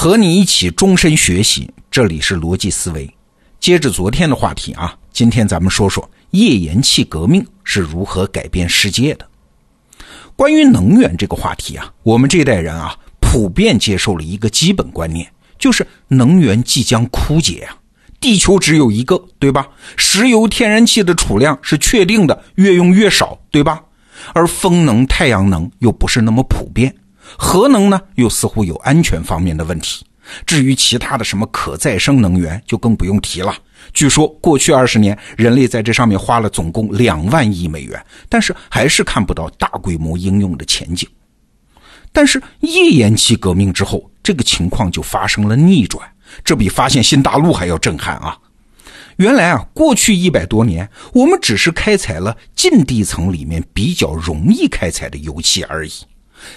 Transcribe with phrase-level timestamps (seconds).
[0.00, 3.12] 和你一起终身学习，这里是逻辑思维。
[3.58, 9.26] 接着昨天的话题啊，今天咱们说说页岩气革命是如何改变世界的。
[10.36, 17.76] 关于能源这个话题啊，我们这代人啊，普遍接受了一个基本观念，就是能源即将枯竭啊，
[18.20, 19.66] 地球只有一个，对吧？
[19.96, 23.82] 石油、天然气的储量是确定的，越用越少，对吧？
[24.32, 26.94] 而风能、太阳能又不是那么普遍。
[27.36, 30.04] 核能呢，又似乎有安全方面的问题。
[30.44, 33.54] 至于其他的什么可再生能源，就更不用提了。
[33.94, 41.08] 据说过去二十年，人类在这上面花了总共两万亿美元，但是还是看不到大规模应用的前景。
[42.12, 46.06] 但是页岩气革命之后，这个情况就发生了逆转，
[46.44, 48.36] 这比发现新大陆还要震撼啊！
[49.16, 55.92] 原来啊，过去一百多年，我们只是开采了近地层里面比较容易开采的油气而已。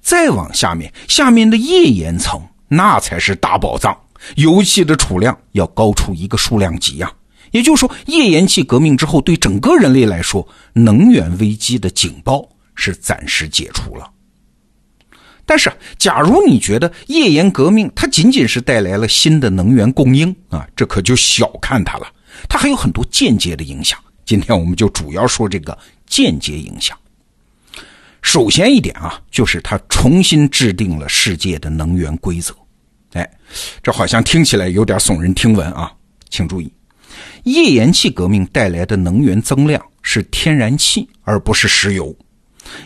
[0.00, 3.96] 再往下面，下面的页岩层那才是大宝藏，
[4.36, 7.12] 油气的储量要高出一个数量级呀。
[7.50, 14.10] 也就是说，页岩气革命之后，对整个人类来说，能源危机的警报是暂时解除了。
[15.46, 22.06] 但是，假如你觉得页岩革命它仅仅是带来了新的能源供应啊，这可就小看它了，
[22.48, 23.98] 它还有很多间接的影响。
[24.24, 26.98] 今天我们就主要说这个间接影响。
[28.24, 32.54] 首先一点啊，就是它重新制定了世界的能源规则。
[33.12, 33.30] 哎，
[33.82, 35.92] 这好像听起来有点耸人听闻啊，
[36.30, 36.72] 请注意，
[37.44, 42.16] 页岩气革命带来的能源增量是天然气，而不是石油。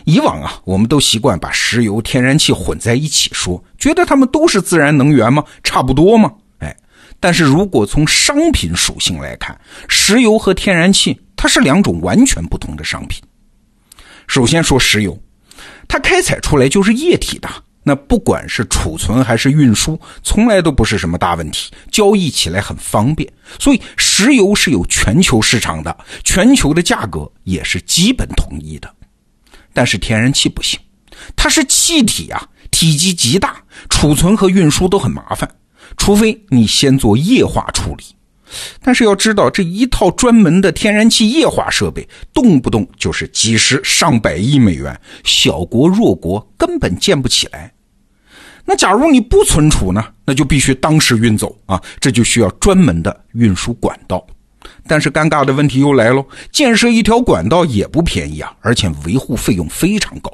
[0.03, 5.43] 以往啊，我们都习惯把石油、天然气混在一起说，觉得它们都是自然能源吗？
[5.63, 6.31] 差不多吗？
[6.59, 6.75] 哎，
[7.17, 13.23] 但是如果从商品属性来看，石油和天然气它是两种完全不同的商品。
[14.27, 15.17] 首先说石油。
[15.87, 17.49] 它开采出来就是液体的，
[17.83, 23.31] 那不管是储存还是运输，从来都不是什么大问题，交易起来很方便。
[23.59, 28.93] 所以石油是有全球市场的，全球的价格也是基本统一的。
[29.73, 30.79] 但是天然气不行，
[31.35, 33.57] 它是气体啊，体积极大，
[33.89, 35.49] 储存和运输都很麻烦，
[35.97, 38.03] 除非你先做液化处理。
[38.81, 47.71] 但是要知道，这一套专门的天然气液化设备，动不动就是几十上百亿美元，小国弱国根本建不起来。
[48.65, 50.03] 那假如你不存储呢？
[50.25, 54.25] 那就必须当时运走啊，这就需要专门的运输管道。
[54.85, 60.31] 但是尴尬的问题又来喽，建设一条管道也不便宜啊，而且维护费用非常高。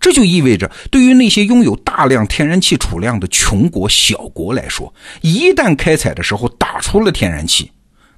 [0.00, 4.92] 这就意味着，对于那些拥有大量天然气储量的穷国、小国来说，
[5.22, 7.70] 一旦开采的时候打出了天然气，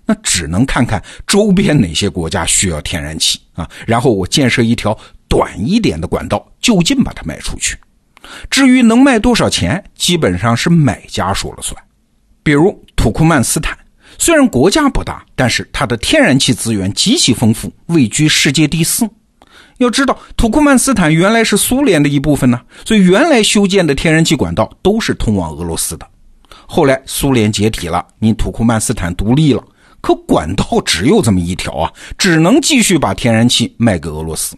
[0.07, 4.97] 那只能看看周边哪些国家需要天然气啊，然后我建设一条
[5.29, 7.77] 短一点的管道，就近把它卖出去。
[8.51, 11.81] 至于能卖多少钱，基本上是买家说了算。
[12.43, 13.77] 比如土库曼斯坦，
[14.19, 19.09] 虽然国家不大，但是它的天然气资源极其丰富，位居世界第四。
[19.81, 26.07] 要知道，土库曼斯坦原来是苏联的一部分呢，所以原来修建的天然气管道都是通往俄罗斯的。
[26.67, 29.65] 后来苏联解体了，你土库曼斯坦独立了，
[30.03, 34.55] 可管道只有这么一条啊，只能继续把天然气卖给俄罗斯。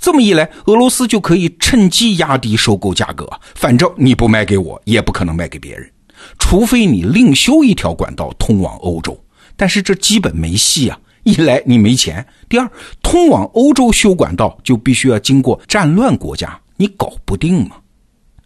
[0.00, 5.88] 这么一来，俄罗斯就可以趁机压低收购价格，反正你不卖给我，也不可能卖给别人，
[6.36, 9.16] 除非你另修一条管道通往欧洲，
[9.56, 10.98] 但是这基本没戏啊。
[11.28, 12.66] 一来你没钱，第二，
[13.02, 17.76] 通往欧洲修管道就必须要经过战乱国家，你搞不定嘛。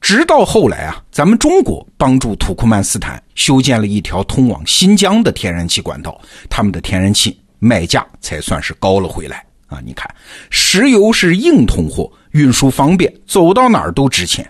[0.00, 9.78] 直到后来啊，咱们中国帮助土库曼斯坦修建了一条通往新疆的天然气管道，他们的天然气卖价才算是高了回来啊。
[9.84, 10.12] 你看，
[10.50, 14.44] 石油是硬通货，运输方便，走到哪儿都值钱。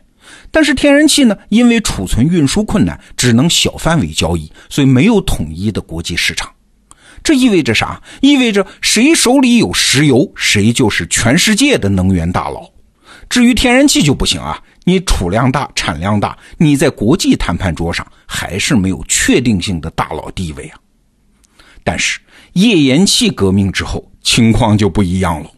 [0.50, 6.50] 但是天然气呢，因为储存运输困难，只能小范围交易，所以没有统一的国际市场。
[7.22, 8.00] 这意味着啥？
[8.21, 12.69] 意味着谁手里有石油，谁就是全世界的能源大佬。
[13.28, 20.78] 至于天然气就不行啊，你储量大、产量大，你在国际谈判桌上还是没有确定性的大佬地位啊。
[21.84, 22.21] 但是
[22.53, 25.51] 页岩气革命之后，情况就不一样了。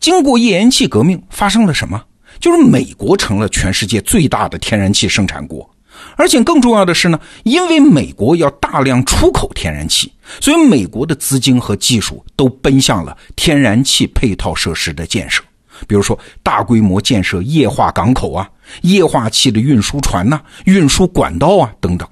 [0.00, 2.02] 经过页岩气革命，发生了什么？
[2.40, 5.68] 就是美国成了全世界最大的天然气生产国。
[6.16, 15.42] 而且更重要的是呢，因为美国要大量出口天然气，所以美国的资金和技术都奔向了天然气配套设施的建设，
[15.86, 18.48] 比如说大规模建设液化港口啊、
[18.82, 22.08] 液化气的运输船呐、运输管道啊等等。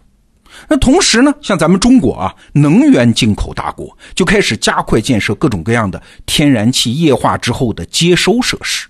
[0.68, 8.88] 那同时呢，像咱们中国啊，能源进口大国，就开始加快建设各种各样的天然气液化之后的接收设施。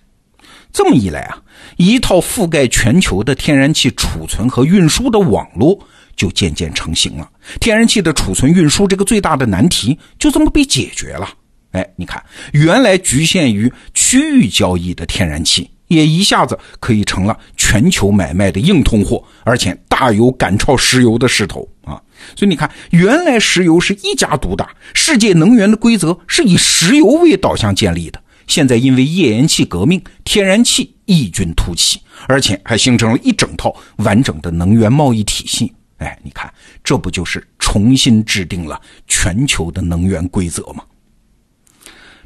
[0.72, 1.42] 这么一来啊，
[1.76, 5.76] 一套覆盖全球的天然气储存和运输的网络
[6.16, 7.30] 就渐渐成型了。
[7.60, 11.28] 天然气的储存运输这个最大的难题就这么被解决了。
[11.72, 22.00] 哎，你看，原来局限于区域交易的天然气，也一下子可以成了全球买卖的硬通货，而且大有赶超石油的势头啊！
[22.34, 28.18] 所以你看，原来石油是一家独大，世界能源的规则是以石油为导向建立的。
[28.46, 35.70] 现在因为页岩气革命，天然气异军突起，而且还形成了一整套完整的能源贸易体系。
[35.98, 36.52] 哎，你看，
[36.84, 40.84] 这不就是重新制定了全球的能源规则吗？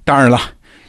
[0.03, 0.41] 当然了，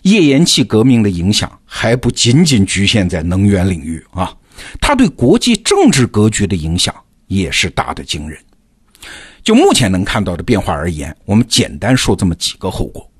[0.01, 4.35] 页岩气革命的影响还不仅仅局限在能源领域啊，
[4.79, 6.95] 它对国际政治格局的影响
[7.27, 8.39] 也是大的惊人。
[9.43, 13.11] 就目前能看到的变化而言，我们简单说这么几个后果：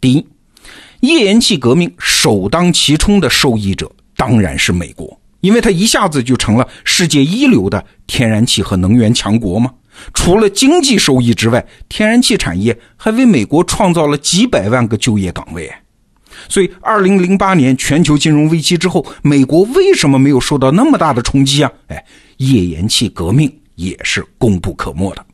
[0.00, 0.26] 第一，
[1.00, 9.72] 页岩气革命首当其冲的受益者当然是美国，因为它一下子就成了世界一流的天然气和能源强国嘛。
[10.14, 15.72] 除了经济收益之外，天然气产业还为美国创造了几百万个就业岗位。
[16.48, 21.72] 所以，二零零八年全球金融危机之后，美国为什么没有受到那么大的冲击啊？
[21.88, 22.04] 哎，
[22.36, 25.26] 页岩气革命也是功不可没的。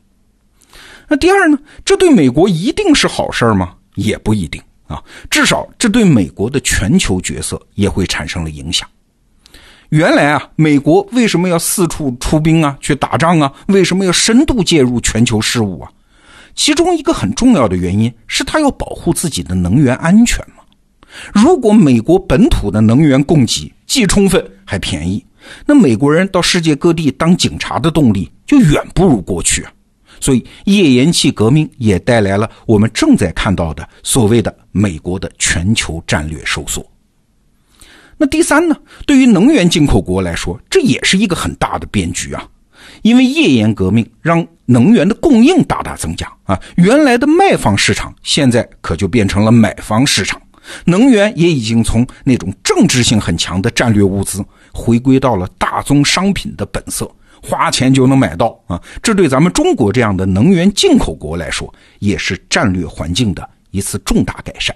[1.07, 1.59] 那第二呢？
[1.83, 3.75] 这对美国一定是好事吗？
[3.93, 4.99] 也不一定啊。
[5.29, 8.89] 至少这对美国的全球角色也会产生了影响。
[9.89, 13.51] 原来啊，美国为什么要四处出兵啊，去打仗啊？
[13.67, 15.89] 为什么要深度介入全球事务啊？
[16.55, 20.63] 其中一个很重要的原因是，他要保护自己的能源安全嘛。
[21.33, 25.23] 如果美国本土的能源供给既充分还便宜，
[25.65, 29.71] 那美国人到世界各地当警察的动力就远不如过去啊。
[30.19, 36.85] 所以，页岩气革命也带来了我们正在看到的所谓的美国的全球战略收缩。
[38.17, 38.75] 那第三呢？
[39.05, 42.47] 对于能源进口国来说，这也是一个很大的变局啊！
[43.01, 50.41] 因为页岩革命让能源的供应大大增加啊，原来的卖方市场现在可就变成了买方市场，
[50.85, 57.09] 能源也已经从那种政治性很强的战略物资，回归到了大宗商品的本色，
[57.41, 58.81] 花钱就能买到啊！
[59.03, 64.73] 这对咱们中国这样的能源进口国来说，也是战略环境的一次重大改善。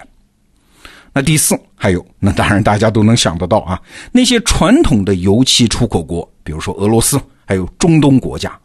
[1.12, 3.80] 那第四还有，那当然大家都能想得到啊，
[4.12, 8.56] 那些传统的油气出口国，比如说俄罗斯，还有中东国家，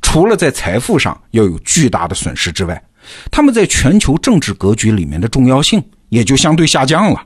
[0.00, 2.82] 除了在财富上要有巨大的损失之外，
[3.30, 7.24] 他们在全球政治格局里面的重要性也就相对下降了。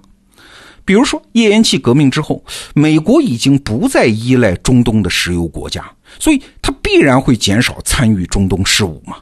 [0.85, 2.45] 比如说页岩气革命之后，
[2.75, 5.85] 美国已经不再依赖中东的石油国家，
[6.19, 9.17] 所以它必然会减少参与中东事务嘛。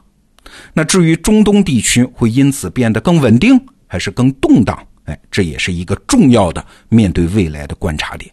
[0.73, 4.77] 那至于中东地区会因此变得更稳定，还是更动荡？
[5.05, 8.31] 哎，这也是一个重要的面对未来的观察点。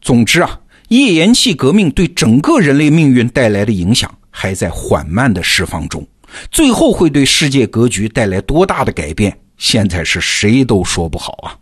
[0.00, 6.06] 总之啊，页岩气革命对整个人类命运带来的影响还在缓慢的释放中，
[6.50, 11.56] 最后会对世界格局带来多大的改变，现在是谁都说不好啊。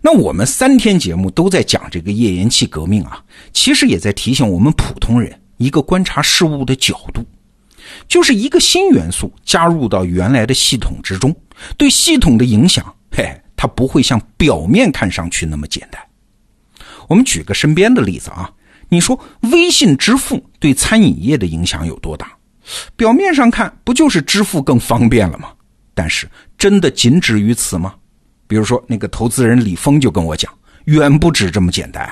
[0.00, 3.22] 那我们三天节目都在讲这个页岩气革命啊，
[3.52, 7.24] 其实也在提醒我们普通人一个观察事物的角度。
[8.06, 11.34] 就是一个新元素加入到原来的系统之中，
[11.76, 13.24] 对系统的影响，嘿，
[13.56, 16.00] 它不会像表面看上去那么简单。
[17.08, 18.50] 我们举个身边的例子啊，
[18.88, 19.18] 你说
[19.50, 22.30] 微信支付对餐饮业的影响有多大？
[22.96, 25.50] 表面上看不就是支付更方便了吗？
[25.94, 27.94] 但是真的仅止于此吗？
[28.46, 30.52] 比如说那个投资人李峰就跟我讲，
[30.84, 32.10] 远不止这么简单。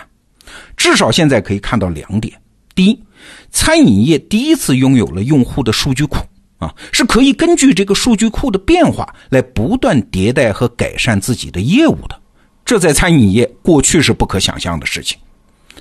[0.76, 2.34] 至少现在可以看到两点：
[2.74, 3.02] 第一。
[3.50, 6.18] 餐饮业第一次拥有了用户的数据库
[6.58, 12.18] 啊，是可以根据这个数据库的变化来不断迭代和改善自己的业务的。
[12.64, 15.18] 这在餐饮业过去是不可想象的事情。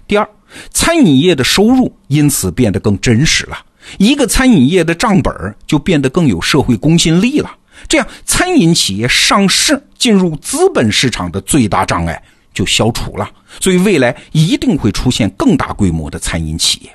[0.08, 0.30] 第二，
[0.72, 3.58] 餐饮业的收入因此变得更真实了，
[3.98, 5.34] 一个餐饮业的账本
[5.66, 7.50] 就变得更有社会公信力了。
[7.88, 12.22] 这样，餐饮企业上市进入资本市场的最大障碍
[12.54, 13.30] 就消除了。
[13.60, 16.92] 所以，未来一定会出现更大规模的餐饮企业。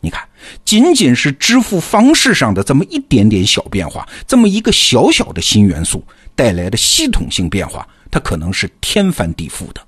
[0.00, 0.26] 你看，
[0.64, 6.02] 仅仅是支付方式上的这么一点点小变化，这么一个小小的新元素
[6.34, 9.80] 带来的系统性变化，它可能是天翻地覆的。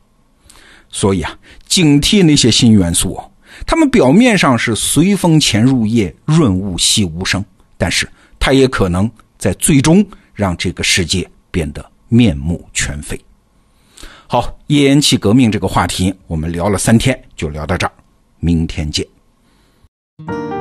[0.91, 1.35] 所以啊，
[1.67, 3.31] 警惕那些新元素哦，
[3.67, 7.43] 它们表面上是随风潜入夜，润物细无声，
[7.79, 8.07] 但是
[8.39, 13.19] 它也可能在最终让这个世界变得面目全非。
[14.27, 17.93] 好，页岩气革命这个话题，我们聊了三天，就聊到这儿，
[18.41, 19.07] 明天见。
[20.27, 20.52] Thank you.